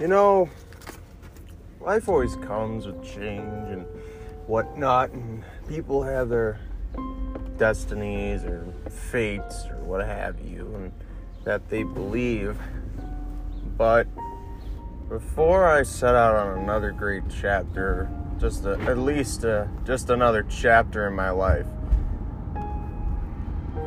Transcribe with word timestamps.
You 0.00 0.06
know, 0.06 0.48
life 1.80 2.08
always 2.08 2.36
comes 2.36 2.86
with 2.86 3.02
change 3.02 3.68
and 3.68 3.84
whatnot, 4.46 5.10
and 5.10 5.42
people 5.68 6.04
have 6.04 6.28
their 6.28 6.60
destinies 7.56 8.44
or 8.44 8.64
fates 8.88 9.66
or 9.66 9.76
what 9.78 10.06
have 10.06 10.40
you, 10.40 10.72
and 10.76 10.92
that 11.42 11.68
they 11.68 11.82
believe. 11.82 12.56
But 13.76 14.06
before 15.08 15.66
I 15.66 15.82
set 15.82 16.14
out 16.14 16.36
on 16.36 16.58
another 16.58 16.92
great 16.92 17.24
chapter, 17.28 18.08
just 18.38 18.66
a, 18.66 18.78
at 18.82 18.98
least 18.98 19.42
a, 19.42 19.68
just 19.84 20.10
another 20.10 20.44
chapter 20.48 21.08
in 21.08 21.14
my 21.14 21.30
life, 21.30 21.66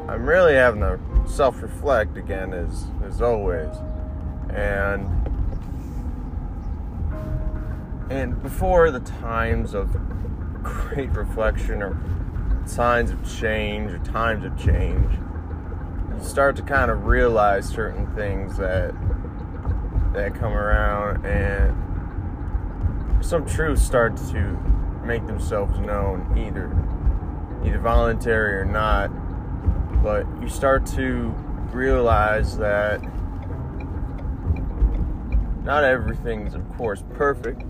I'm 0.10 0.26
really 0.26 0.56
having 0.56 0.82
to 0.82 1.00
self-reflect 1.26 2.18
again, 2.18 2.54
as 2.54 2.88
as 3.02 3.22
always, 3.22 3.74
and 4.50 5.21
and 8.12 8.44
before 8.44 8.92
the 8.92 9.00
times 9.00 9.74
of 9.74 9.90
great 10.62 11.10
reflection 11.12 11.82
or 11.82 11.98
signs 12.66 13.10
of 13.10 13.40
change 13.40 13.90
or 13.94 14.00
times 14.00 14.44
of 14.44 14.58
change, 14.60 15.10
you 16.14 16.22
start 16.22 16.58
to 16.58 16.62
kind 16.62 16.92
of 16.92 17.06
realize 17.06 17.66
certain 17.70 18.14
things 18.14 18.58
that 18.58 18.94
that 20.12 20.36
come 20.36 20.52
around 20.52 21.26
and 21.26 21.74
some 23.24 23.46
truths 23.46 23.82
start 23.82 24.18
to 24.18 24.60
make 25.06 25.26
themselves 25.26 25.80
known 25.80 26.38
either 26.38 26.70
either 27.66 27.80
voluntary 27.80 28.56
or 28.56 28.66
not. 28.66 29.08
But 30.04 30.28
you 30.42 30.50
start 30.50 30.86
to 30.98 31.34
realize 31.72 32.58
that 32.58 33.02
not 35.64 35.86
everything's 35.86 36.56
of 36.56 36.68
course 36.76 37.06
perfect 37.14 37.64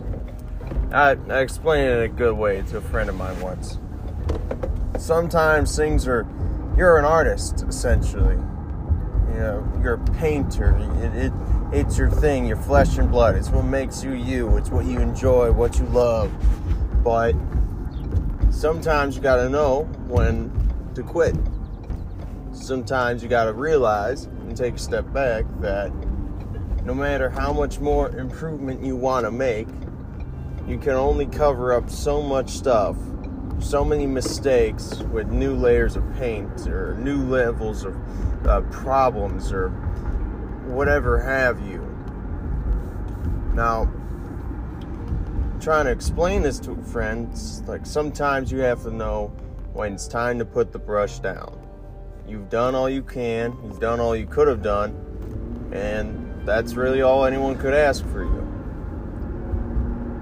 I, 0.94 1.16
I 1.30 1.40
explained 1.40 1.88
it 1.88 1.98
in 1.98 2.04
a 2.04 2.08
good 2.10 2.36
way 2.36 2.62
to 2.64 2.78
a 2.78 2.82
friend 2.82 3.10
of 3.10 3.16
mine 3.16 3.40
once. 3.40 3.80
Sometimes 4.98 5.76
things 5.76 6.06
are 6.06 6.28
you're 6.78 6.98
an 6.98 7.06
artist 7.06 7.64
essentially. 7.68 8.36
You 8.36 9.38
know 9.38 9.80
you're 9.82 9.94
a 9.94 10.06
painter. 10.16 10.78
It, 11.02 11.26
it 11.28 11.34
it's 11.72 11.98
your 11.98 12.10
thing 12.10 12.46
your 12.46 12.58
flesh 12.58 12.98
and 12.98 13.10
blood. 13.10 13.36
It's 13.36 13.50
what 13.50 13.64
makes 13.64 14.04
you 14.04 14.12
you. 14.12 14.58
It's 14.58 14.70
what 14.70 14.86
you 14.86 15.00
enjoy 15.00 15.52
what 15.54 15.80
you 15.80 15.86
love. 15.86 16.30
But 17.04 17.36
sometimes 18.50 19.16
you 19.16 19.22
got 19.22 19.38
to 19.38 19.48
know 19.48 19.84
when 20.08 20.52
to 20.96 21.04
quit. 21.04 21.36
Sometimes 22.52 23.24
you 23.24 23.30
got 23.30 23.46
to 23.46 23.54
realize 23.54 24.26
and 24.26 24.58
take 24.58 24.76
a 24.76 24.80
step 24.80 25.12
back 25.14 25.46
that 25.62 25.90
no 26.84 26.94
matter 26.94 27.30
how 27.30 27.54
much 27.54 27.80
more 27.80 28.10
improvement 28.18 28.84
you 28.84 28.98
want 28.98 29.26
to 29.26 29.32
make 29.32 29.68
you 30.68 30.78
can 30.78 30.94
only 30.94 31.26
cover 31.26 31.74
up 31.74 31.90
so 31.90 32.22
much 32.22 32.50
stuff 32.50 32.96
so 33.62 33.86
many 33.86 34.08
mistakes 34.08 35.00
with 35.12 35.28
new 35.28 35.56
layers 35.56 35.96
of 35.96 36.04
paint 36.18 36.68
or 36.68 36.96
new 36.96 37.24
levels 37.24 37.86
of 37.86 37.96
uh, 38.48 38.62
problems 38.72 39.52
or 39.52 39.70
whatever 40.68 41.20
have 41.20 41.60
you. 41.68 41.80
Now, 43.54 43.92
trying 45.60 45.86
to 45.86 45.92
explain 45.92 46.42
this 46.42 46.60
to 46.62 46.76
friends, 46.76 47.62
like 47.68 47.86
sometimes 47.86 48.52
you 48.52 48.60
have 48.60 48.82
to 48.84 48.92
know 48.92 49.28
when 49.74 49.94
it's 49.94 50.08
time 50.08 50.40
to 50.40 50.46
put 50.46 50.72
the 50.72 50.80
brush 50.80 51.20
down. 51.20 51.58
You've 52.28 52.50
done 52.50 52.74
all 52.74 52.90
you 52.90 53.04
can, 53.04 53.56
you've 53.64 53.80
done 53.80 54.00
all 54.00 54.16
you 54.16 54.26
could 54.26 54.48
have 54.48 54.64
done, 54.64 55.70
and 55.72 56.48
that's 56.48 56.74
really 56.74 57.02
all 57.02 57.26
anyone 57.26 57.58
could 57.58 57.74
ask 57.74 58.06
for 58.08 58.24
you. 58.24 58.41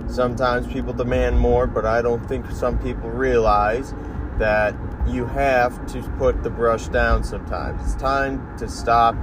Sometimes 0.10 0.66
people 0.66 0.92
demand 0.92 1.40
more, 1.40 1.68
but 1.68 1.86
I 1.86 2.02
don't 2.02 2.28
think 2.28 2.50
some 2.50 2.80
people 2.80 3.10
realize 3.12 3.94
that 4.40 4.76
you 5.08 5.26
have 5.26 5.86
to 5.94 6.02
put 6.18 6.42
the 6.42 6.50
brush 6.50 6.88
down 6.88 7.24
sometimes. 7.24 7.82
It's 7.84 8.02
time 8.02 8.58
to 8.58 8.68
stop, 8.68 9.16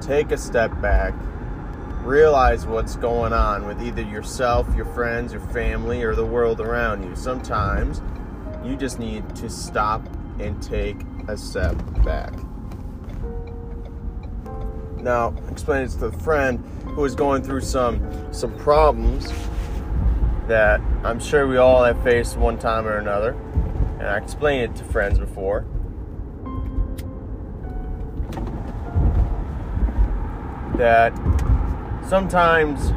take 0.00 0.32
a 0.32 0.38
step 0.38 0.80
back, 0.80 1.12
realize 2.02 2.64
what's 2.64 2.96
going 2.96 3.34
on 3.34 3.66
with 3.66 3.82
either 3.82 4.00
yourself, 4.00 4.66
your 4.74 4.86
friends, 4.86 5.32
your 5.32 5.42
family, 5.48 6.02
or 6.02 6.14
the 6.14 6.24
world 6.24 6.60
around 6.60 7.02
you. 7.02 7.14
Sometimes 7.14 8.00
you 8.64 8.74
just 8.74 8.98
need 8.98 9.36
to 9.36 9.50
stop 9.50 10.08
and 10.38 10.62
take 10.62 10.96
a 11.28 11.36
step 11.36 11.76
back. 12.04 12.32
Now, 14.96 15.34
explain 15.50 15.84
this 15.84 15.94
to 15.96 16.06
a 16.06 16.12
friend 16.12 16.58
who 16.84 17.04
is 17.04 17.14
going 17.14 17.42
through 17.42 17.60
some 17.60 18.00
some 18.32 18.56
problems 18.56 19.30
that 20.48 20.80
I'm 21.04 21.20
sure 21.20 21.46
we 21.46 21.56
all 21.56 21.84
have 21.84 22.02
faced 22.02 22.36
one 22.36 22.58
time 22.58 22.86
or 22.86 22.98
another, 22.98 23.32
and 23.98 24.06
I 24.06 24.16
explained 24.16 24.72
it 24.72 24.76
to 24.76 24.84
friends 24.84 25.18
before. 25.18 25.64
That 30.76 31.12
sometimes 32.08 32.92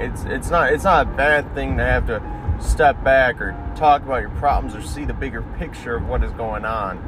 it's 0.00 0.24
it's 0.24 0.50
not 0.50 0.72
it's 0.72 0.84
not 0.84 1.06
a 1.06 1.10
bad 1.10 1.54
thing 1.54 1.76
to 1.76 1.84
have 1.84 2.06
to 2.06 2.22
step 2.60 3.02
back 3.04 3.40
or 3.40 3.52
talk 3.76 4.02
about 4.02 4.20
your 4.22 4.30
problems 4.30 4.74
or 4.74 4.82
see 4.82 5.04
the 5.04 5.12
bigger 5.12 5.42
picture 5.58 5.96
of 5.96 6.08
what 6.08 6.22
is 6.24 6.32
going 6.32 6.64
on. 6.64 6.98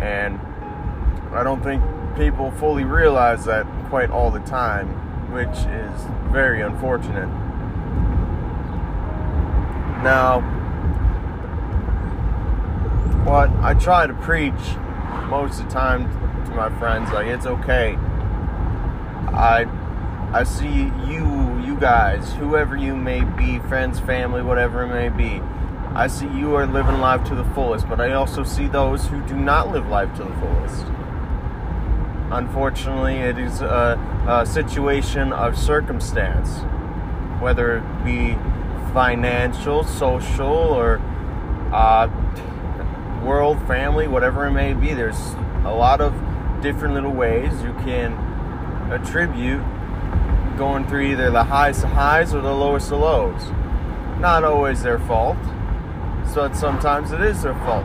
And 0.00 0.38
I 1.34 1.42
don't 1.42 1.62
think 1.62 1.82
people 2.16 2.52
fully 2.52 2.84
realize 2.84 3.44
that 3.46 3.66
quite 3.88 4.10
all 4.10 4.30
the 4.30 4.40
time, 4.40 5.32
which 5.32 5.48
is 5.48 6.32
very 6.32 6.62
unfortunate. 6.62 7.43
Now, 10.04 10.42
what 13.24 13.48
I 13.62 13.72
try 13.72 14.06
to 14.06 14.12
preach 14.12 14.52
most 15.30 15.58
of 15.60 15.66
the 15.66 15.72
time 15.72 16.44
to 16.44 16.50
my 16.50 16.68
friends, 16.78 17.10
like 17.10 17.26
it's 17.26 17.46
okay. 17.46 17.96
I 19.32 19.66
I 20.34 20.44
see 20.44 20.92
you, 21.06 21.58
you 21.60 21.78
guys, 21.80 22.34
whoever 22.34 22.76
you 22.76 22.94
may 22.94 23.24
be, 23.24 23.60
friends, 23.60 23.98
family, 23.98 24.42
whatever 24.42 24.82
it 24.82 24.88
may 24.88 25.08
be. 25.08 25.40
I 25.94 26.08
see 26.08 26.28
you 26.28 26.54
are 26.54 26.66
living 26.66 27.00
life 27.00 27.24
to 27.28 27.34
the 27.34 27.44
fullest, 27.54 27.88
but 27.88 27.98
I 27.98 28.12
also 28.12 28.44
see 28.44 28.66
those 28.66 29.06
who 29.06 29.22
do 29.22 29.36
not 29.36 29.72
live 29.72 29.88
life 29.88 30.14
to 30.16 30.24
the 30.24 30.34
fullest. 30.34 30.84
Unfortunately, 32.30 33.14
it 33.14 33.38
is 33.38 33.62
a, 33.62 33.98
a 34.28 34.44
situation 34.44 35.32
of 35.32 35.56
circumstance, 35.56 36.58
whether 37.40 37.78
it 37.78 38.04
be 38.04 38.36
financial, 38.94 39.82
social, 39.82 40.46
or 40.46 40.98
uh, 41.72 42.08
world, 43.24 43.58
family, 43.66 44.06
whatever 44.06 44.46
it 44.46 44.52
may 44.52 44.72
be. 44.72 44.94
There's 44.94 45.34
a 45.64 45.74
lot 45.74 46.00
of 46.00 46.14
different 46.62 46.94
little 46.94 47.12
ways 47.12 47.52
you 47.62 47.74
can 47.84 48.12
attribute 48.92 49.62
going 50.56 50.86
through 50.86 51.02
either 51.02 51.30
the 51.32 51.42
highest 51.42 51.84
of 51.84 51.90
highs 51.90 52.32
or 52.32 52.40
the 52.40 52.54
lowest 52.54 52.92
of 52.92 53.00
lows. 53.00 53.50
Not 54.20 54.44
always 54.44 54.82
their 54.84 55.00
fault, 55.00 55.36
so 56.32 56.50
sometimes 56.52 57.10
it 57.10 57.20
is 57.20 57.42
their 57.42 57.54
fault, 57.54 57.84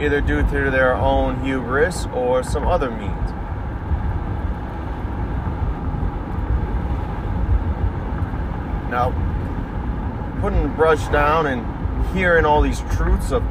either 0.00 0.22
due 0.22 0.42
to 0.42 0.70
their 0.70 0.94
own 0.94 1.44
hubris 1.44 2.06
or 2.14 2.42
some 2.42 2.66
other 2.66 2.90
means. 2.90 3.30
Now, 8.90 9.12
putting 10.40 10.62
the 10.62 10.68
brush 10.68 11.06
down 11.08 11.46
and 11.46 11.64
hearing 12.14 12.44
all 12.44 12.62
these 12.62 12.80
truths 12.92 13.30
of 13.30 13.42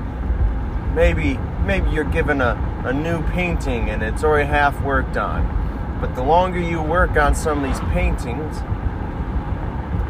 maybe 0.93 1.37
maybe 1.65 1.89
you're 1.91 2.03
given 2.03 2.41
a, 2.41 2.83
a 2.85 2.93
new 2.93 3.21
painting 3.29 3.89
and 3.89 4.01
it's 4.01 4.23
already 4.23 4.47
half 4.47 4.81
worked 4.81 5.17
on. 5.17 5.57
But 6.01 6.15
the 6.15 6.23
longer 6.23 6.59
you 6.59 6.81
work 6.81 7.17
on 7.17 7.35
some 7.35 7.63
of 7.63 7.69
these 7.69 7.79
paintings, 7.91 8.57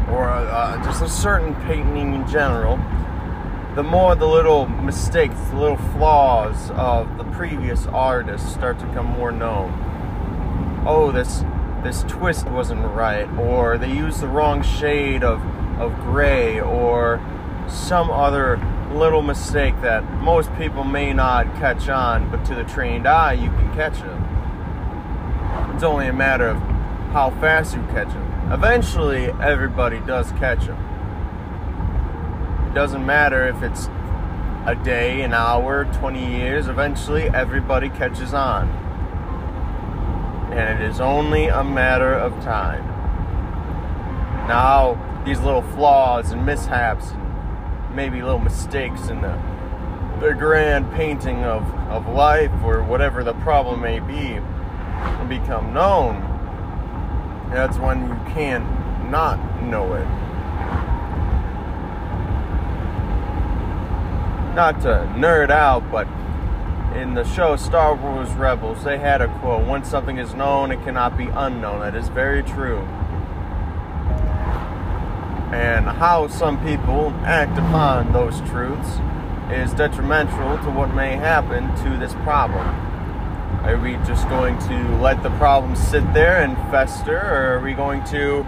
or 0.09 0.29
uh, 0.29 0.81
just 0.83 1.01
a 1.01 1.09
certain 1.09 1.55
painting 1.65 2.13
in 2.13 2.27
general, 2.27 2.77
the 3.75 3.83
more 3.83 4.15
the 4.15 4.27
little 4.27 4.67
mistakes, 4.67 5.35
the 5.49 5.57
little 5.57 5.77
flaws 5.77 6.71
of 6.71 7.17
the 7.17 7.23
previous 7.25 7.87
artist 7.87 8.53
start 8.53 8.79
to 8.79 8.85
become 8.85 9.07
more 9.07 9.31
known. 9.31 9.73
Oh, 10.85 11.11
this 11.11 11.43
this 11.83 12.03
twist 12.03 12.47
wasn't 12.47 12.81
right, 12.93 13.29
or 13.37 13.77
they 13.77 13.91
used 13.91 14.21
the 14.21 14.27
wrong 14.27 14.61
shade 14.61 15.23
of 15.23 15.41
of 15.79 15.95
gray, 16.01 16.59
or 16.59 17.19
some 17.67 18.09
other 18.11 18.59
little 18.93 19.21
mistake 19.21 19.79
that 19.81 20.03
most 20.21 20.53
people 20.55 20.83
may 20.83 21.13
not 21.13 21.45
catch 21.55 21.89
on, 21.89 22.29
but 22.31 22.43
to 22.45 22.55
the 22.55 22.63
trained 22.63 23.07
eye, 23.07 23.33
you 23.33 23.49
can 23.49 23.73
catch 23.73 23.99
it. 23.99 25.75
It's 25.75 25.83
only 25.83 26.07
a 26.07 26.13
matter 26.13 26.47
of 26.47 26.57
how 27.11 27.29
fast 27.39 27.75
you 27.75 27.81
catch 27.83 28.09
them. 28.09 28.51
Eventually, 28.51 29.31
everybody 29.41 29.99
does 29.99 30.31
catch 30.33 30.65
them. 30.65 30.77
It 32.69 32.73
doesn't 32.73 33.05
matter 33.05 33.47
if 33.47 33.61
it's 33.63 33.87
a 34.65 34.75
day, 34.83 35.21
an 35.21 35.33
hour, 35.33 35.85
20 35.85 36.37
years, 36.37 36.67
eventually, 36.67 37.29
everybody 37.29 37.89
catches 37.89 38.33
on. 38.33 38.67
And 40.51 40.81
it 40.81 40.89
is 40.89 40.99
only 40.99 41.47
a 41.47 41.63
matter 41.63 42.13
of 42.13 42.33
time. 42.43 42.85
Now, 44.47 44.97
these 45.25 45.39
little 45.39 45.61
flaws 45.61 46.31
and 46.31 46.45
mishaps 46.45 47.11
and 47.11 47.95
maybe 47.95 48.21
little 48.21 48.39
mistakes 48.39 49.09
in 49.09 49.21
the, 49.21 49.37
the 50.19 50.33
grand 50.33 50.91
painting 50.93 51.43
of, 51.43 51.63
of 51.89 52.07
life 52.07 52.51
or 52.63 52.83
whatever 52.83 53.23
the 53.23 53.33
problem 53.35 53.81
may 53.81 53.99
be 53.99 54.39
and 55.03 55.29
become 55.29 55.73
known, 55.73 56.21
that's 57.51 57.77
when 57.77 58.07
you 58.07 58.33
can't 58.33 58.65
not 59.09 59.37
know 59.63 59.93
it. 59.93 60.07
Not 64.55 64.81
to 64.81 65.09
nerd 65.15 65.49
out, 65.49 65.89
but 65.91 66.07
in 66.95 67.13
the 67.13 67.23
show 67.23 67.55
Star 67.55 67.95
Wars 67.95 68.29
Rebels, 68.31 68.83
they 68.83 68.97
had 68.97 69.21
a 69.21 69.27
quote 69.39 69.65
Once 69.65 69.87
something 69.87 70.17
is 70.17 70.33
known, 70.33 70.71
it 70.71 70.83
cannot 70.83 71.17
be 71.17 71.27
unknown. 71.27 71.79
That 71.79 71.95
is 71.95 72.09
very 72.09 72.43
true. 72.43 72.87
And 75.51 75.85
how 75.85 76.27
some 76.27 76.63
people 76.63 77.09
act 77.23 77.57
upon 77.57 78.13
those 78.13 78.39
truths 78.41 78.89
is 79.51 79.73
detrimental 79.73 80.57
to 80.63 80.69
what 80.69 80.93
may 80.93 81.15
happen 81.15 81.75
to 81.83 81.97
this 81.97 82.13
problem. 82.23 82.67
Are 83.65 83.77
we 83.77 83.93
just 84.05 84.29
going 84.29 84.59
to 84.59 84.97
let 84.97 85.23
the 85.23 85.31
problem 85.31 85.75
sit 85.75 86.13
there 86.13 86.41
and 86.41 86.55
fester, 86.71 87.17
or 87.17 87.57
are 87.57 87.59
we 87.61 87.73
going 87.73 88.03
to 88.05 88.43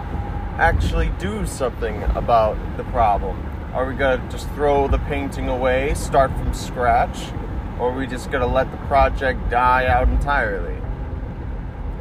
actually 0.58 1.10
do 1.18 1.44
something 1.44 2.02
about 2.14 2.56
the 2.76 2.84
problem? 2.84 3.36
Are 3.74 3.86
we 3.86 3.94
going 3.94 4.20
to 4.20 4.28
just 4.28 4.48
throw 4.50 4.86
the 4.86 4.98
painting 4.98 5.48
away, 5.48 5.94
start 5.94 6.30
from 6.32 6.54
scratch? 6.54 7.32
Or 7.80 7.90
are 7.90 7.96
we 7.96 8.06
just 8.06 8.30
going 8.30 8.42
to 8.42 8.46
let 8.46 8.70
the 8.70 8.76
project 8.86 9.50
die 9.50 9.86
out 9.86 10.08
entirely? 10.08 10.81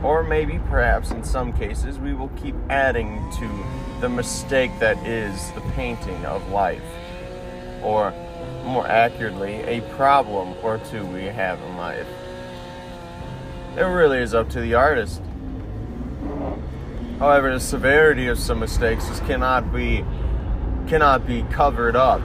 Or 0.04 0.24
maybe, 0.24 0.60
perhaps, 0.68 1.12
in 1.12 1.24
some 1.24 1.54
cases, 1.54 2.00
we 2.00 2.14
will 2.14 2.30
keep 2.30 2.56
adding 2.70 3.32
to 3.40 3.66
the 4.02 4.10
mistake 4.10 4.72
that 4.80 4.98
is 5.06 5.52
the 5.52 5.62
painting 5.76 6.26
of 6.26 6.50
life. 6.50 6.82
Or, 7.84 8.14
more 8.64 8.88
accurately, 8.88 9.56
a 9.62 9.82
problem 9.96 10.56
or 10.64 10.80
two 10.80 11.06
we 11.06 11.24
have 11.24 11.62
in 11.62 11.78
life. 11.78 12.08
It 13.78 13.84
really 13.84 14.20
is 14.20 14.34
up 14.34 14.50
to 14.50 14.62
the 14.62 14.74
artist. 14.74 15.22
However, 17.20 17.54
the 17.54 17.60
severity 17.60 18.28
of 18.28 18.40
some 18.40 18.60
mistakes 18.60 19.08
just 19.08 19.24
cannot 19.26 19.74
be 19.74 20.04
cannot 20.88 21.26
be 21.26 21.44
covered 21.44 21.96
up. 21.96 22.22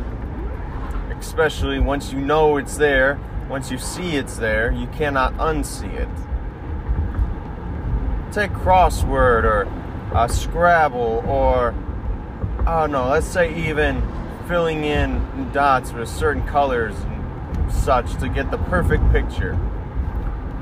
Especially 1.18 1.78
once 1.78 2.12
you 2.12 2.20
know 2.20 2.56
it's 2.56 2.76
there 2.76 3.20
once 3.48 3.70
you 3.70 3.78
see 3.78 4.16
it's 4.16 4.36
there, 4.38 4.72
you 4.72 4.88
cannot 4.88 5.32
unsee 5.34 5.92
it. 5.94 6.08
Take 8.36 8.50
crossword 8.50 9.44
or 9.44 9.62
a 10.14 10.28
Scrabble 10.28 11.24
or, 11.26 11.74
I 12.66 12.80
don't 12.80 12.92
know, 12.92 13.08
let's 13.08 13.26
say 13.26 13.54
even 13.66 14.02
filling 14.46 14.84
in 14.84 15.50
dots 15.54 15.94
with 15.94 16.06
certain 16.06 16.46
colors 16.46 16.94
and 16.98 17.72
such 17.72 18.14
to 18.18 18.28
get 18.28 18.50
the 18.50 18.58
perfect 18.58 19.10
picture. 19.10 19.58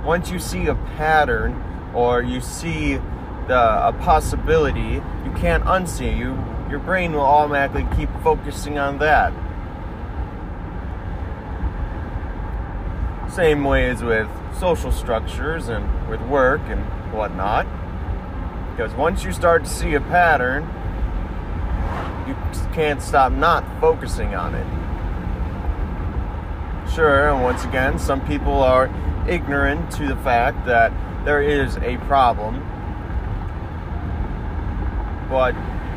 Once 0.05 0.31
you 0.31 0.39
see 0.39 0.69
a 0.69 0.77
pattern 0.97 1.61
or 1.93 2.23
you 2.23 2.41
see 2.41 2.99
the, 3.49 3.89
a 3.89 3.93
possibility, 4.03 5.03
you 5.25 5.33
can't 5.37 5.65
unsee. 5.65 6.17
You, 6.17 6.39
your 6.71 6.79
brain 6.79 7.13
will 7.13 7.23
automatically 7.23 7.89
keep 7.97 8.09
focusing 8.23 8.79
on 8.79 8.99
that. 8.99 9.33
Same 13.33 13.65
ways 13.65 14.01
with 14.01 14.29
social 14.61 14.93
structures 14.93 15.67
and 15.67 15.85
with 16.15 16.29
work 16.29 16.61
and 16.67 16.81
whatnot. 17.13 17.67
Because 18.71 18.95
once 18.95 19.25
you 19.25 19.33
start 19.33 19.65
to 19.65 19.71
see 19.71 19.95
a 19.95 20.01
pattern, 20.01 20.63
you 22.29 22.37
can't 22.73 23.03
stop 23.03 23.33
not 23.33 23.65
focusing 23.81 24.35
on 24.35 24.55
it. 24.55 24.67
Sure, 26.93 27.31
and 27.31 27.43
once 27.43 27.65
again, 27.65 27.99
some 27.99 28.25
people 28.27 28.63
are 28.63 28.89
ignorant 29.29 29.91
to 29.93 30.07
the 30.07 30.17
fact 30.17 30.67
that 30.67 30.93
there 31.25 31.43
is 31.43 31.77
a 31.79 31.97
problem. 32.07 32.61
But 35.29 35.55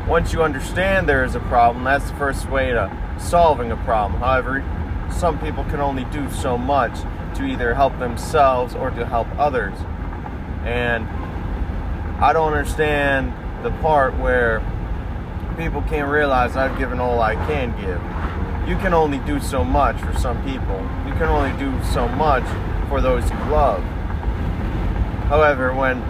once 0.08 0.32
you 0.32 0.42
understand 0.42 1.08
there 1.08 1.24
is 1.24 1.34
a 1.34 1.40
problem, 1.40 1.84
that's 1.84 2.10
the 2.10 2.16
first 2.16 2.48
way 2.48 2.70
to 2.70 2.90
solving 3.18 3.70
a 3.70 3.76
problem. 3.78 4.20
However, 4.20 4.64
some 5.12 5.38
people 5.38 5.64
can 5.64 5.80
only 5.80 6.04
do 6.06 6.28
so 6.30 6.58
much 6.58 6.98
to 7.36 7.44
either 7.44 7.74
help 7.74 7.98
themselves 7.98 8.74
or 8.74 8.90
to 8.90 9.06
help 9.06 9.28
others. 9.38 9.78
And 10.68 11.08
I 12.22 12.34
don't 12.34 12.52
understand 12.52 13.32
the 13.64 13.70
part 13.80 14.14
where 14.18 14.60
people 15.56 15.80
can't 15.82 16.10
realize 16.10 16.56
I've 16.56 16.78
given 16.78 17.00
all 17.00 17.20
I 17.20 17.36
can 17.46 17.70
give. 17.80 18.68
You 18.68 18.76
can 18.76 18.92
only 18.92 19.18
do 19.20 19.40
so 19.40 19.64
much 19.64 19.98
for 19.98 20.12
some 20.18 20.36
people. 20.44 20.76
You 21.06 21.14
can 21.14 21.22
only 21.22 21.56
do 21.58 21.72
so 21.92 22.06
much 22.06 22.44
for 22.90 23.00
those 23.00 23.24
you 23.30 23.36
love. 23.50 23.82
However, 25.28 25.74
when 25.74 26.00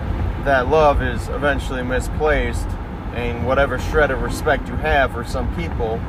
that 0.44 0.68
love 0.68 1.02
is 1.02 1.28
eventually 1.28 1.84
misplaced 1.84 2.66
and 3.14 3.46
whatever 3.46 3.78
shred 3.78 4.10
of 4.10 4.22
respect 4.22 4.66
you 4.68 4.74
have 4.76 5.12
for 5.12 5.22
some 5.22 5.54
people 5.54 6.00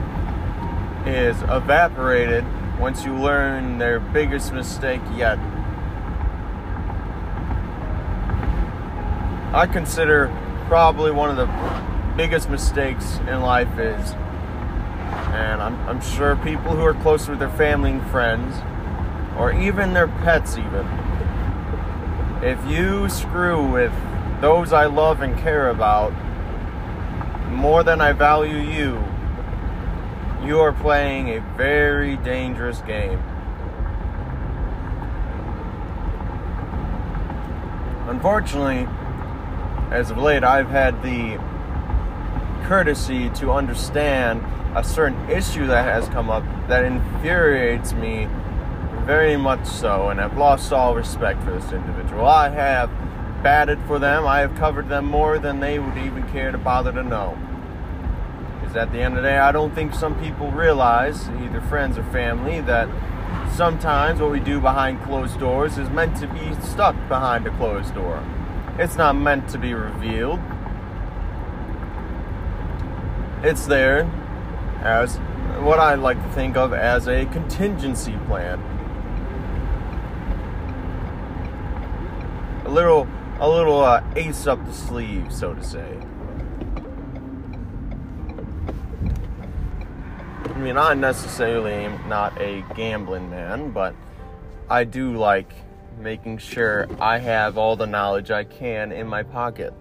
is 1.05 1.39
evaporated 1.43 2.43
once 2.79 3.05
you 3.05 3.13
learn 3.13 3.77
their 3.77 3.99
biggest 3.99 4.53
mistake 4.53 5.01
yet. 5.15 5.37
I 9.51 9.65
consider 9.65 10.27
probably 10.67 11.09
one 11.09 11.31
of 11.31 11.35
the 11.35 11.47
biggest 12.15 12.51
mistakes 12.51 13.17
in 13.27 13.41
life 13.41 13.79
is, 13.79 14.11
and 15.31 15.59
I'm, 15.59 15.75
I'm 15.89 16.01
sure 16.01 16.35
people 16.35 16.75
who 16.75 16.85
are 16.85 16.93
close 16.93 17.27
with 17.27 17.39
their 17.39 17.49
family 17.49 17.91
and 17.91 18.11
friends, 18.11 18.55
or 19.39 19.51
even 19.51 19.93
their 19.93 20.07
pets, 20.07 20.55
even, 20.55 20.85
if 22.43 22.63
you 22.67 23.09
screw 23.09 23.67
with 23.67 23.91
those 24.39 24.71
I 24.71 24.85
love 24.85 25.21
and 25.21 25.35
care 25.39 25.69
about 25.69 26.13
more 27.49 27.83
than 27.83 28.01
I 28.01 28.13
value 28.13 28.55
you, 28.55 29.03
you 30.45 30.59
are 30.59 30.71
playing 30.71 31.29
a 31.29 31.41
very 31.57 32.17
dangerous 32.17 32.81
game. 32.81 33.19
Unfortunately, 38.07 38.87
as 39.91 40.11
of 40.11 40.17
late, 40.17 40.43
I've 40.43 40.69
had 40.69 41.01
the 41.01 41.37
courtesy 42.67 43.29
to 43.31 43.51
understand 43.51 44.43
a 44.75 44.83
certain 44.83 45.29
issue 45.29 45.65
that 45.67 45.83
has 45.83 46.07
come 46.09 46.29
up 46.29 46.43
that 46.67 46.83
infuriates 46.83 47.93
me 47.93 48.27
very 49.05 49.35
much 49.35 49.65
so, 49.65 50.09
and 50.09 50.21
I've 50.21 50.37
lost 50.37 50.71
all 50.71 50.95
respect 50.95 51.43
for 51.43 51.51
this 51.51 51.71
individual. 51.71 52.27
I 52.27 52.49
have 52.49 52.91
batted 53.41 53.79
for 53.87 53.97
them, 53.97 54.27
I 54.27 54.41
have 54.41 54.55
covered 54.55 54.89
them 54.89 55.05
more 55.05 55.39
than 55.39 55.59
they 55.59 55.79
would 55.79 55.97
even 55.97 56.29
care 56.29 56.51
to 56.51 56.59
bother 56.59 56.91
to 56.91 57.01
know. 57.01 57.35
Because 58.59 58.75
at 58.75 58.91
the 58.91 58.99
end 58.99 59.17
of 59.17 59.23
the 59.23 59.29
day, 59.29 59.39
I 59.39 59.51
don't 59.51 59.73
think 59.73 59.95
some 59.95 60.19
people 60.21 60.51
realize, 60.51 61.27
either 61.29 61.61
friends 61.61 61.97
or 61.97 62.03
family, 62.11 62.61
that 62.61 62.87
sometimes 63.55 64.21
what 64.21 64.29
we 64.29 64.39
do 64.39 64.59
behind 64.59 65.01
closed 65.01 65.39
doors 65.39 65.79
is 65.79 65.89
meant 65.89 66.15
to 66.17 66.27
be 66.27 66.53
stuck 66.61 66.95
behind 67.07 67.47
a 67.47 67.51
closed 67.57 67.95
door. 67.95 68.23
It's 68.79 68.95
not 68.95 69.17
meant 69.17 69.49
to 69.49 69.57
be 69.57 69.73
revealed. 69.73 70.39
It's 73.43 73.65
there 73.65 74.09
as 74.81 75.17
what 75.59 75.81
I 75.81 75.95
like 75.95 76.15
to 76.23 76.29
think 76.29 76.55
of 76.55 76.73
as 76.73 77.09
a 77.09 77.25
contingency 77.25 78.17
plan. 78.25 78.57
A 82.63 82.69
little, 82.69 83.05
a 83.41 83.49
little 83.49 83.81
uh, 83.81 84.01
ace 84.15 84.47
up 84.47 84.65
the 84.65 84.71
sleeve, 84.71 85.29
so 85.29 85.53
to 85.53 85.61
say. 85.61 85.97
I 90.45 90.57
mean, 90.57 90.77
I 90.77 90.93
necessarily 90.93 91.73
am 91.73 92.07
not 92.07 92.39
a 92.39 92.63
gambling 92.75 93.29
man, 93.29 93.71
but 93.71 93.93
I 94.69 94.85
do 94.85 95.17
like 95.17 95.51
making 95.99 96.37
sure 96.37 96.87
I 96.99 97.19
have 97.19 97.57
all 97.57 97.75
the 97.75 97.85
knowledge 97.85 98.31
I 98.31 98.45
can 98.45 98.91
in 98.91 99.07
my 99.07 99.23
pocket. 99.23 99.73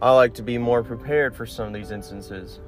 I 0.00 0.10
like 0.10 0.34
to 0.34 0.42
be 0.42 0.58
more 0.58 0.82
prepared 0.82 1.36
for 1.36 1.46
some 1.46 1.68
of 1.68 1.72
these 1.72 1.92
instances. 1.92 2.58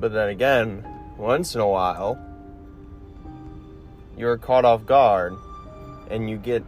But 0.00 0.12
then 0.12 0.28
again, 0.28 0.84
once 1.16 1.54
in 1.54 1.60
a 1.60 1.68
while, 1.68 2.18
you're 4.16 4.36
caught 4.38 4.64
off 4.64 4.86
guard 4.86 5.34
and 6.10 6.28
you 6.28 6.36
get 6.36 6.64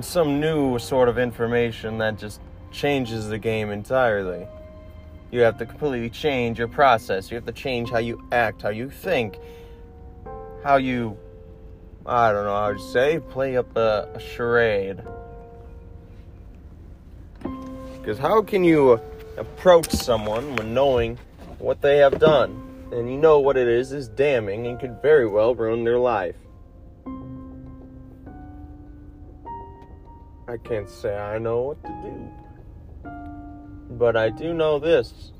some 0.00 0.40
new 0.40 0.78
sort 0.78 1.08
of 1.08 1.18
information 1.18 1.98
that 1.98 2.18
just 2.18 2.40
changes 2.70 3.28
the 3.28 3.38
game 3.38 3.70
entirely. 3.70 4.46
You 5.30 5.40
have 5.40 5.58
to 5.58 5.66
completely 5.66 6.10
change 6.10 6.58
your 6.58 6.68
process. 6.68 7.30
You 7.30 7.34
have 7.36 7.46
to 7.46 7.52
change 7.52 7.90
how 7.90 7.98
you 7.98 8.22
act, 8.32 8.62
how 8.62 8.68
you 8.68 8.90
think. 8.90 9.38
how 10.66 10.76
you, 10.78 11.16
I 12.04 12.32
don't 12.32 12.44
know 12.44 12.56
how 12.56 12.72
to 12.72 12.78
say, 12.78 13.20
play 13.20 13.56
up 13.56 13.76
a, 13.76 14.08
a 14.14 14.20
charade. 14.20 15.00
Because 18.00 18.18
how 18.18 18.42
can 18.42 18.64
you 18.64 19.00
approach 19.36 19.90
someone 19.92 20.56
when 20.56 20.74
knowing 20.74 21.18
what 21.60 21.80
they 21.82 21.98
have 21.98 22.18
done? 22.18 22.62
And 22.90 23.08
you 23.08 23.16
know 23.16 23.38
what 23.38 23.56
it 23.56 23.68
is 23.68 23.92
is 23.92 24.08
damning 24.08 24.66
and 24.66 24.80
could 24.80 25.00
very 25.02 25.28
well 25.28 25.54
ruin 25.54 25.84
their 25.84 25.98
life. 26.00 26.34
I 30.48 30.56
can't 30.56 30.88
say 30.88 31.16
I 31.16 31.38
know 31.38 31.62
what 31.62 31.82
to 31.84 31.90
do. 32.02 32.45
But 33.90 34.16
I 34.16 34.30
do 34.30 34.52
know 34.52 34.78
this. 34.78 35.32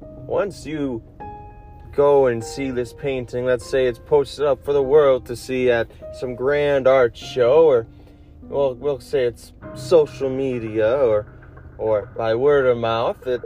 Once 0.00 0.66
you 0.66 1.02
go 1.92 2.26
and 2.26 2.42
see 2.42 2.70
this 2.70 2.92
painting, 2.92 3.44
let's 3.44 3.68
say 3.68 3.86
it's 3.86 3.98
posted 3.98 4.44
up 4.46 4.64
for 4.64 4.72
the 4.72 4.82
world 4.82 5.26
to 5.26 5.36
see 5.36 5.70
at 5.70 5.90
some 6.14 6.34
grand 6.34 6.86
art 6.86 7.16
show, 7.16 7.66
or 7.66 7.86
well, 8.42 8.74
we'll 8.74 9.00
say 9.00 9.24
it's 9.24 9.52
social 9.74 10.30
media 10.30 10.96
or 10.96 11.26
or 11.78 12.06
by 12.16 12.34
word 12.34 12.66
of 12.66 12.78
mouth, 12.78 13.20
that 13.22 13.42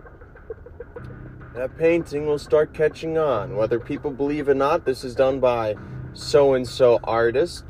that 1.54 1.76
painting 1.78 2.26
will 2.26 2.38
start 2.38 2.74
catching 2.74 3.18
on. 3.18 3.56
Whether 3.56 3.80
people 3.80 4.10
believe 4.10 4.48
it 4.48 4.52
or 4.52 4.54
not, 4.54 4.84
this 4.84 5.04
is 5.04 5.14
done 5.14 5.40
by 5.40 5.74
so 6.12 6.54
and 6.54 6.66
so 6.66 6.98
artist 7.04 7.64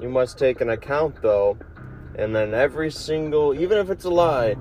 you 0.00 0.08
must 0.08 0.38
take 0.38 0.60
an 0.60 0.70
account 0.70 1.22
though, 1.22 1.58
and 2.16 2.34
then 2.34 2.52
every 2.54 2.90
single, 2.90 3.54
even 3.54 3.78
if 3.78 3.90
it's 3.90 4.04
a 4.04 4.10
lie, 4.10 4.56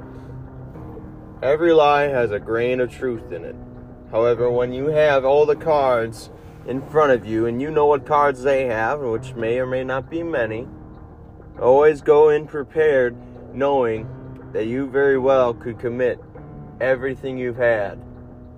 every 1.46 1.72
lie 1.74 2.08
has 2.08 2.32
a 2.32 2.40
grain 2.40 2.80
of 2.80 2.92
truth 2.92 3.32
in 3.32 3.46
it. 3.46 3.56
However, 4.12 4.50
when 4.50 4.74
you 4.74 4.88
have 4.88 5.24
all 5.24 5.46
the 5.46 5.56
cards 5.56 6.32
in 6.68 6.82
front 6.90 7.12
of 7.12 7.26
you 7.26 7.46
and 7.46 7.62
you 7.62 7.70
know 7.70 7.86
what 7.86 8.06
cards 8.06 8.42
they 8.42 8.66
have, 8.66 9.00
which 9.00 9.36
may 9.36 9.60
or 9.60 9.68
may 9.68 9.84
not 9.84 10.10
be 10.10 10.24
many, 10.24 10.68
always 11.62 12.02
go 12.02 12.30
in 12.30 12.48
prepared 12.48 13.16
knowing 13.54 14.10
that 14.54 14.66
you 14.66 14.88
very 14.88 15.20
well 15.20 15.54
could 15.54 15.78
commit 15.78 16.20
everything 16.82 17.38
you've 17.38 17.58
had 17.58 18.02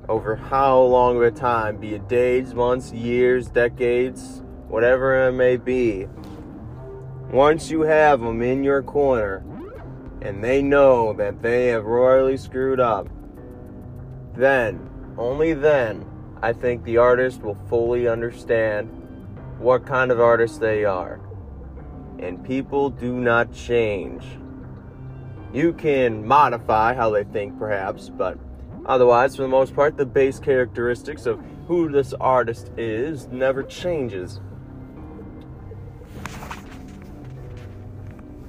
over 0.07 0.35
how 0.35 0.79
long 0.79 1.17
of 1.17 1.23
a 1.23 1.31
time, 1.31 1.77
be 1.77 1.95
it 1.95 2.07
days, 2.07 2.53
months, 2.53 2.93
years, 2.93 3.49
decades, 3.49 4.41
whatever 4.69 5.27
it 5.27 5.33
may 5.33 5.57
be, 5.57 6.07
once 7.31 7.69
you 7.69 7.81
have 7.81 8.21
them 8.21 8.41
in 8.41 8.63
your 8.63 8.81
corner 8.81 9.43
and 10.21 10.43
they 10.43 10.61
know 10.61 11.13
that 11.13 11.41
they 11.41 11.67
have 11.67 11.85
royally 11.85 12.37
screwed 12.37 12.79
up, 12.79 13.07
then, 14.35 14.89
only 15.17 15.53
then, 15.53 16.05
I 16.41 16.53
think 16.53 16.83
the 16.83 16.97
artist 16.97 17.41
will 17.41 17.57
fully 17.69 18.07
understand 18.07 18.89
what 19.59 19.85
kind 19.85 20.11
of 20.11 20.19
artist 20.19 20.59
they 20.59 20.85
are. 20.85 21.19
And 22.19 22.43
people 22.43 22.89
do 22.89 23.13
not 23.13 23.51
change. 23.53 24.23
You 25.53 25.73
can 25.73 26.25
modify 26.25 26.93
how 26.93 27.09
they 27.09 27.23
think, 27.23 27.57
perhaps, 27.57 28.09
but 28.09 28.37
otherwise, 28.85 29.35
for 29.35 29.43
the 29.43 29.47
most 29.47 29.75
part, 29.75 29.97
the 29.97 30.05
base 30.05 30.39
characteristics 30.39 31.25
of 31.25 31.39
who 31.67 31.89
this 31.89 32.13
artist 32.13 32.71
is 32.77 33.27
never 33.27 33.63
changes. 33.63 34.39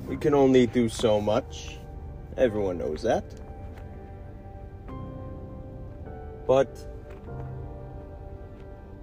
We 0.08 0.16
can 0.16 0.32
only 0.32 0.66
do 0.66 0.88
so 0.88 1.20
much. 1.20 1.76
Everyone 2.38 2.78
knows 2.78 3.02
that. 3.02 3.24
But 6.46 6.78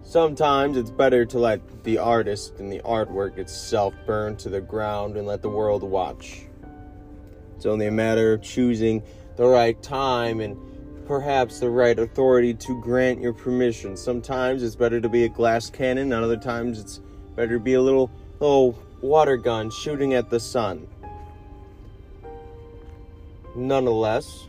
sometimes 0.01 0.77
it's 0.77 0.89
better 0.89 1.23
to 1.27 1.37
let 1.37 1.83
the 1.83 1.99
artist 1.99 2.59
and 2.59 2.71
the 2.71 2.79
artwork 2.79 3.37
itself 3.37 3.93
burn 4.07 4.35
to 4.37 4.49
the 4.49 4.61
ground 4.61 5.15
and 5.15 5.27
let 5.27 5.43
the 5.43 5.49
world 5.49 5.83
watch. 5.83 6.47
It's 7.55 7.67
only 7.67 7.85
a 7.85 7.91
matter 7.91 8.33
of 8.33 8.41
choosing 8.41 9.03
the 9.35 9.45
right 9.45 9.79
time 9.83 10.39
and 10.39 10.57
perhaps 11.05 11.59
the 11.59 11.69
right 11.69 11.99
authority 11.99 12.55
to 12.55 12.81
grant 12.81 13.21
your 13.21 13.33
permission. 13.33 13.95
Sometimes 13.95 14.63
it's 14.63 14.75
better 14.75 14.99
to 14.99 15.07
be 15.07 15.25
a 15.25 15.29
glass 15.29 15.69
cannon, 15.69 16.11
and 16.11 16.23
other 16.23 16.35
times 16.35 16.79
it's 16.79 16.99
better 17.35 17.59
to 17.59 17.63
be 17.63 17.75
a 17.75 17.81
little 17.81 18.09
little 18.39 18.77
water 19.01 19.37
gun 19.37 19.69
shooting 19.69 20.15
at 20.15 20.29
the 20.31 20.39
sun 20.39 20.87
nonetheless, 23.55 24.47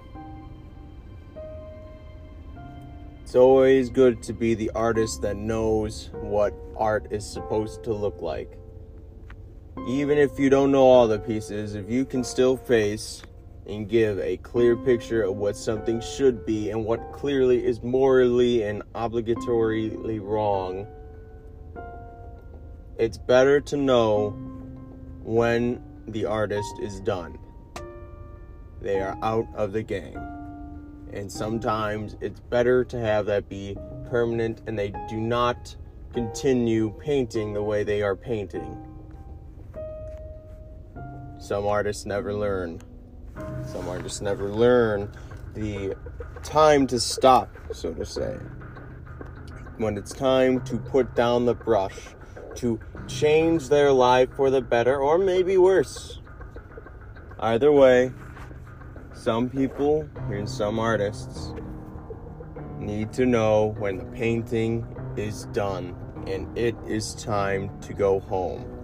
it's 3.22 3.34
always 3.34 3.90
good 3.90 4.22
to 4.24 4.32
be 4.32 4.54
the 4.54 4.70
artist 4.74 5.22
that 5.22 5.36
knows 5.36 6.10
what 6.12 6.54
art 6.76 7.06
is 7.10 7.28
supposed 7.28 7.84
to 7.84 7.92
look 7.92 8.20
like. 8.20 8.58
Even 9.86 10.18
if 10.18 10.38
you 10.38 10.48
don't 10.50 10.72
know 10.72 10.84
all 10.84 11.06
the 11.06 11.18
pieces, 11.18 11.74
if 11.74 11.90
you 11.90 12.04
can 12.04 12.24
still 12.24 12.56
face 12.56 13.22
and 13.66 13.88
give 13.88 14.18
a 14.20 14.36
clear 14.38 14.76
picture 14.76 15.22
of 15.22 15.36
what 15.36 15.56
something 15.56 16.00
should 16.00 16.46
be 16.46 16.70
and 16.70 16.84
what 16.84 17.12
clearly 17.12 17.64
is 17.64 17.82
morally 17.82 18.62
and 18.62 18.82
obligatorily 18.94 20.20
wrong, 20.22 20.86
it's 22.98 23.18
better 23.18 23.60
to 23.60 23.76
know 23.76 24.30
when 25.22 25.82
the 26.08 26.24
artist 26.24 26.78
is 26.80 27.00
done 27.00 27.36
they 28.80 29.00
are 29.00 29.16
out 29.22 29.46
of 29.54 29.72
the 29.72 29.82
game. 29.82 30.18
And 31.12 31.30
sometimes 31.30 32.16
it's 32.20 32.40
better 32.40 32.84
to 32.84 32.98
have 32.98 33.26
that 33.26 33.48
be 33.48 33.76
permanent 34.10 34.62
and 34.66 34.78
they 34.78 34.92
do 35.08 35.16
not 35.16 35.76
continue 36.12 36.92
painting 37.00 37.52
the 37.52 37.62
way 37.62 37.84
they 37.84 38.02
are 38.02 38.16
painting. 38.16 38.86
Some 41.38 41.66
artists 41.66 42.06
never 42.06 42.34
learn. 42.34 42.80
Some 43.66 43.88
artists 43.88 44.20
never 44.20 44.50
learn 44.50 45.12
the 45.54 45.94
time 46.42 46.86
to 46.86 46.98
stop, 46.98 47.50
so 47.72 47.92
to 47.92 48.04
say. 48.04 48.36
When 49.76 49.98
it's 49.98 50.12
time 50.12 50.62
to 50.62 50.78
put 50.78 51.14
down 51.14 51.44
the 51.44 51.54
brush, 51.54 52.08
to 52.56 52.80
change 53.06 53.68
their 53.68 53.92
life 53.92 54.30
for 54.34 54.50
the 54.50 54.62
better 54.62 54.96
or 54.96 55.18
maybe 55.18 55.56
worse. 55.58 56.20
Either 57.38 57.70
way, 57.70 58.12
some 59.26 59.50
people 59.50 60.08
and 60.30 60.48
some 60.48 60.78
artists 60.78 61.52
need 62.78 63.12
to 63.12 63.26
know 63.26 63.74
when 63.76 63.96
the 63.96 64.04
painting 64.04 64.86
is 65.16 65.46
done 65.46 65.96
and 66.28 66.56
it 66.56 66.76
is 66.86 67.12
time 67.16 67.68
to 67.80 67.92
go 67.92 68.20
home. 68.20 68.75